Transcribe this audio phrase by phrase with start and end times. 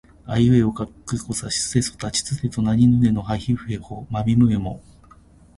[0.25, 4.81] あいうえおかきくけこさしすせそたちつてとなにぬねのはひふへほまみむめも